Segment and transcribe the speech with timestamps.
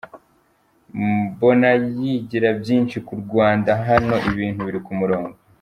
[1.03, 1.69] Mbona
[2.01, 5.35] yigira byinshi ku Rwanda, hano ibintu biri ku murongo.